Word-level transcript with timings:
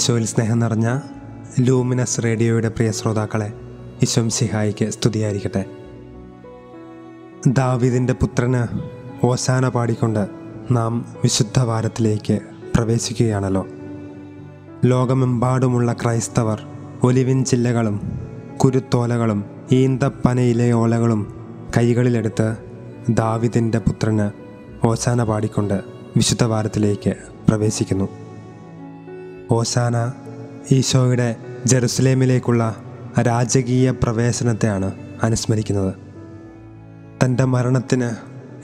ഈശോയിൽ 0.00 0.26
സ്നേഹം 0.26 0.58
നിറഞ്ഞ 0.58 0.98
ലൂമിനസ് 1.60 2.22
റേഡിയോയുടെ 2.24 2.68
പ്രിയ 2.68 2.90
ശ്രോതാക്കളെ 2.90 3.52
ഈശോം 4.02 4.30
സിഹായിക്ക് 4.30 4.90
സ്തുതിയായിരിക്കട്ടെ. 4.90 5.64
ദാവിദിന്റെ 7.46 8.12
പുത്രന് 8.12 8.62
ഓശാന 9.26 9.68
പാടിക്കൊണ്ട് 9.68 10.26
നാം 10.70 11.06
വിശുദ്ധ 11.22 11.60
വാരത്തിലേക്ക് 11.60 12.38
പ്രവേശിക്കുകയാണല്ലോ. 12.76 13.66
ലോകമെമ്പാടുമുള്ള 14.84 15.92
ക്രൈസ്തവർ 15.92 16.62
ഒലിവിൻ 17.02 17.44
ചില്ലകളും 17.44 18.12
കുരുത്തോലകളും 18.56 19.44
ഈന്തപ്പനയിലയോലകളും 19.72 21.34
കൈകളിലെടുത്ത് 21.76 22.56
ദാവിദിന്റെ 23.10 23.78
പുത്രന് 23.78 24.30
ഓശാന 24.86 25.22
പാടിക്കൊണ്ട് 25.22 25.80
വിശുദ്ധ 26.16 26.44
വാരത്തിലേക്ക് 26.44 27.14
പ്രവേശിക്കുന്നു. 27.48 28.08
ഓശാന 29.52 30.12
ഈശോയുടെ 30.72 31.36
ജെറുസലേമിലേക്കുള്ള 31.66 32.76
രാജകീയ 33.20 33.90
പ്രവേശനത്തെയാണ് 33.90 34.94
അനുസ്മരിക്കുന്നത്. 35.22 35.94
തന്റെ 37.24 37.44
മരണത്തിന് 37.44 38.10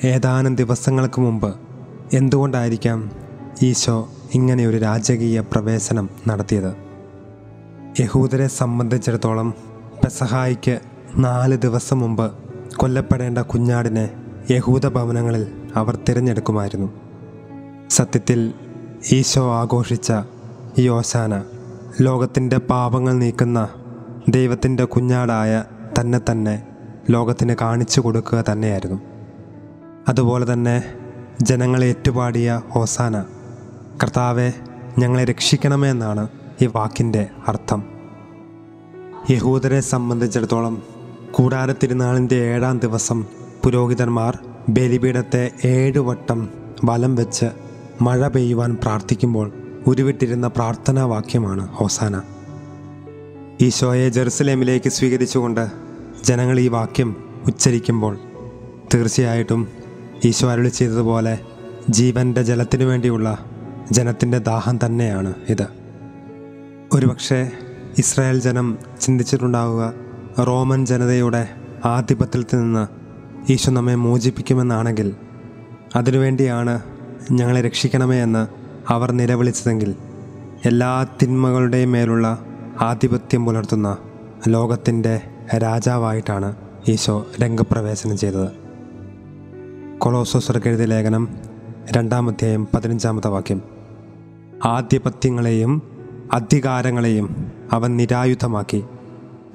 ഏതാനും 0.06 0.56
ദിവസങ്ങൾക്ക് 0.56 1.20
മുമ്പ് 1.20 1.54
എന്തുകൊണ്ടായിരിക്കാം 2.12 3.10
ഈശോ 3.62 4.08
ഇങ്ങനെ 4.34 4.66
ഒരു 4.66 4.76
രാജകീയ 4.76 5.40
പ്രവേശനം 5.40 6.08
നടത്തിയത്? 6.28 6.76
യഹൂദരെ 8.00 8.46
സംബന്ധിച്ചിടത്തോളം 8.46 9.54
പെസഹായിക്ക് 10.04 10.80
നാല് 11.16 11.56
ദിവസം 11.56 12.00
മുമ്പ് 12.00 12.32
കൊല്ലപ്പെടേണ്ട 12.76 13.38
കുഞ്ഞാടിനെ 13.38 14.10
യഹൂദ 14.50 14.88
ഭവനങ്ങളിൽ 14.88 15.46
അവർ 15.76 15.98
തിരഞ്ഞെടുക്കുമായിരുന്നു. 16.08 16.92
സത്യത്തിൽ 17.90 18.52
ഈശോ 19.12 19.54
ആഘോഷിച്ച 19.54 20.12
ഈ 20.78 20.88
ഓശാന 20.88 21.44
ലോകത്തിന്റെ 22.00 22.58
പാപങ്ങൾ 22.58 23.12
നീക്കുന്ന 23.12 23.68
ദൈവത്തിന്റെ 24.28 24.84
കുഞ്ഞാടായ 24.84 25.64
തന്നെ 26.00 26.20
തന്നെ 26.30 26.62
ലോകത്തിന് 27.10 27.54
കാണിച്ചു 27.60 28.00
കൊടുക്കുക 28.00 28.44
തന്നെയായിരുന്നു. 28.52 29.00
അതുപോലെ 30.08 30.52
തന്നെ 30.52 30.82
ജനങ്ങളെ 31.42 31.86
ഏറ്റുപാടിയ 31.86 32.62
ഓസാന 32.76 33.24
കർത്താവെ 34.02 34.52
ഞങ്ങളെ 34.98 35.24
രക്ഷിക്കണമെന്നാണ് 35.24 36.28
ഈ 36.62 36.66
വാക്കിന്റെ 36.66 37.28
അർത്ഥം. 37.48 37.84
യഹൂദരെ 39.30 39.80
സംബന്ധിച്ചിടത്തോളം 39.80 40.82
കൂടാര 41.30 41.72
തിരുനാളിന്റെ 41.72 42.36
ഏഴാം 42.36 42.78
ദിവസം 42.78 43.24
പുരോഹിതന്മാർ 43.64 44.38
ബലിപീഠത്തെ 44.68 45.50
ഏഴ് 45.64 45.98
വട്ടം 45.98 46.48
വലം 46.84 47.14
വെച്ച് 47.14 47.46
മഴ 48.02 48.28
പെയ്യുവാൻ 48.28 48.76
പ്രാർത്ഥിക്കുമ്പോൾ 48.82 49.52
ഉരുവിട്ടിരുന്ന 49.86 50.46
പ്രാർത്ഥനാവാക്യമാണ് 50.46 51.68
ഹോസാന. 51.68 52.22
ഈശോയെ 53.60 54.08
ജെറുസലേമിലേക്ക് 54.08 54.90
സ്വീകരിച്ചുകൊണ്ട് 54.90 55.70
ജനങ്ങൾ 56.24 56.60
ഈ 56.60 56.68
വാക്യം 56.68 57.16
ഉച്ചരിക്കുമ്പോൾ 57.46 58.18
തീർച്ചയായിട്ടും 58.94 59.68
ഈശോ 60.24 60.50
അരുളി 60.50 60.68
ചെയ്തതുപോലെ 60.68 61.38
ജീവന്റെ 61.90 62.42
ജലത്തിനു 62.42 62.84
വേണ്ടിയുള്ള 62.84 63.38
ജനത്തിന്റെ 63.92 64.38
ദാഹം 64.38 64.78
തന്നെയാണ് 64.86 65.34
ഇത്. 65.48 65.66
ഒരുപക്ഷെ 66.92 67.50
ഇസ്രായേൽ 67.98 68.40
ജനം 68.40 68.78
ചിന്തിച്ചിട്ടുണ്ടാവുക 69.00 69.94
റോമൻ 70.38 70.86
ജനതയുടെ 70.86 71.48
ആധിപത്യത്തിൽ 71.84 72.60
നിന്ന് 72.60 72.86
ഈശോ 73.52 73.72
നമ്മെ 73.72 73.94
മോചിപ്പിക്കുമെന്നാണെങ്കിൽ 73.94 75.16
അതിനുവേണ്ടിയാണ് 75.96 76.80
ഞങ്ങളെ 77.32 77.60
രക്ഷിക്കണമേ 77.60 78.22
എന്ന് 78.22 78.65
അവർ 78.88 79.12
നിലവിളിച്ചതെങ്കിൽ 79.12 79.94
എല്ലാ 80.64 81.06
തിന്മകളുടെയും 81.22 81.92
മേലുള്ള 81.92 82.38
ആധിപത്യം 82.80 83.44
പുലർത്തുന്ന 83.44 83.96
ലോകത്തിന്റെ 84.48 85.20
രാജാവായിട്ടാണ് 85.56 86.56
ഈശോ 86.88 87.26
രംഗപ്രവേശനം 87.42 88.18
ചെയ്തത്. 88.18 88.48
കൊളോസോസർക്കെഴുതിയ 89.98 90.84
ലേഖനം 90.84 91.28
രണ്ടാമധ്യായം 91.92 92.68
പതിനഞ്ചാമത്തെ 92.74 93.28
വാക്യം. 93.28 93.62
ആധിപത്യങ്ങളെയും 94.64 95.82
അധികാരങ്ങളെയും 96.32 97.52
അവൻ 97.72 97.96
നിരായുധമാക്കി. 97.96 98.84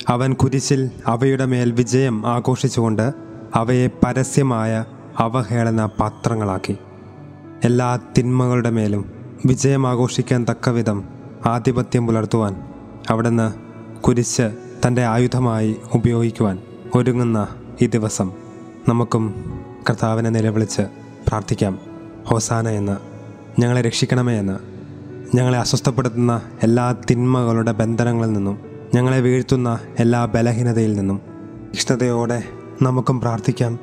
അവൻ 0.08 0.34
കുരിശിൽ 0.34 0.92
അവയുടെ 1.08 1.46
മേൽ 1.46 1.72
വിജയം 1.72 2.28
ആഘോഷിച്ചുകൊണ്ട് 2.28 3.14
അവയെ 3.56 3.88
പരസ്യമായ 3.88 4.86
അവഹേളന 5.18 5.86
പാത്രങ്ങളാക്കി. 5.86 6.78
എല്ലാ 7.64 8.00
തിന്മകളുടെ 8.18 8.70
മേലും 8.70 9.21
വിജയം 9.46 9.88
ആഘോഷിക്കാൻ 9.88 10.46
തക്കവിധം 10.50 11.04
ആധിപത്യം 11.46 12.08
പുലർത്തുവാൻ 12.08 12.56
അവിടുന്ന് 13.10 13.54
കുരിശ് 14.02 14.52
തന്റെ 14.88 15.06
ആയുധമായി 15.06 15.76
ഉപയോഗിക്കുവാൻ 15.94 16.60
ഒരുങ്ങുന്ന 16.96 17.48
ഈ 17.82 17.86
ദിവസം 17.86 18.32
നമുക്കും 18.90 19.34
കർത്താവിനെ 19.90 20.30
നിലവിളിച്ച് 20.30 20.82
പ്രാർത്ഥിക്കാം. 21.28 21.80
ഹോസാന 22.26 22.70
എന്ന് 22.70 22.98
ഞങ്ങളെ 23.62 23.82
രക്ഷിക്കണമേ 23.82 24.40
എന്ന് 24.40 24.60
ഞങ്ങളെ 25.38 25.58
അസ്വസ്ഥപ്പെടുത്തുന്ന 25.58 26.42
എല്ലാ 26.64 26.96
തിന്മകളുടെ 27.12 27.72
ബന്ധനങ്ങളിൽ 27.72 28.34
നിന്നും 28.34 28.60
ഞങ്ങളെ 28.94 29.20
വീഴ്ത്തുന്ന 29.20 29.80
എല്ലാ 30.00 30.26
ബലഹീനതയിൽ 30.26 30.94
നിന്നും 30.94 31.22
ഇഷ്ടതയോടെ 31.74 32.44
നമുക്കും 32.82 33.20
പ്രാർത്ഥിക്കാം. 33.22 33.80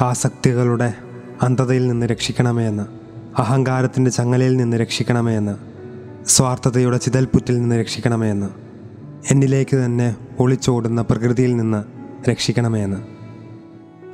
ആസക്തികളുടെ 0.00 0.94
അന്ധതയിൽ 1.42 1.88
നിന്ന് 1.88 2.06
രക്ഷിക്കണമേ 2.06 2.68
എന്ന് 2.68 3.05
അഹങ്കാരത്തിന്റെ 3.38 4.10
ചങ്ങലയിൽ 4.10 4.56
നിന്ന് 4.56 4.76
രക്ഷിക്കണമേ 4.76 5.36
എന്ന് 5.36 5.54
സ്വാർത്ഥതയുടെ 6.28 6.96
ചിതൽപുറ്റിൽ 6.96 7.60
നിന്ന് 7.60 7.80
രക്ഷിക്കണമേ 7.80 8.30
എന്ന് 8.30 8.46
എന്നിലേക്ക് 9.30 9.76
തന്നെ 9.76 10.16
ഒളിച്ചോടുന്ന 10.40 11.02
പ്രകൃതിയിൽ 11.02 11.56
നിന്ന് 11.56 11.84
രക്ഷിക്കണമേ 12.30 12.82
എന്ന്. 12.82 12.96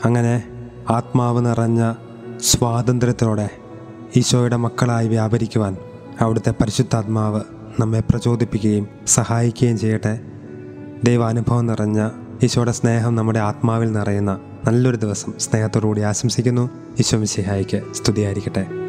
അങ്ങനെ 0.04 0.44
ആത്മാവ് 0.90 1.46
നിറഞ്ഞ 1.46 1.94
സ്വാതന്ത്ര്യത്തോടെ 2.40 3.50
ഈശോയുടെ 4.16 4.56
മക്കളായി 4.56 5.08
വ്യാപരിക്കുവാൻ 5.08 5.76
അവിടുത്തെ 6.20 6.50
പരിശുദ്ധാത്മാവ് 6.50 7.40
നമ്മെ 7.80 8.00
പ്രചോദിപ്പിക്കുകയും 8.00 8.88
സഹായിക്കുകയും 9.06 9.78
ചെയ്യട്ടെ. 9.78 10.20
ദൈവാനുഭവം 11.04 11.66
നിറഞ്ഞ 11.66 12.08
ഈശോയുടെ 12.42 12.72
സ്നേഹം 12.72 13.14
നമ്മുടെ 13.14 13.38
ആത്മാവിൽ 13.38 13.92
നിറയുന്ന 13.92 14.40
നല്ലൊരു 14.64 14.96
ദിവസം 14.96 15.34
സ്നേഹത്തോടുകൂടി 15.38 16.00
ആശംസിക്കുന്നു. 16.00 16.70
ഈശോ 16.98 17.18
മിശിഹായിക്ക് 17.18 17.82
സ്തുതിയായിരിക്കട്ടെ. 17.92 18.81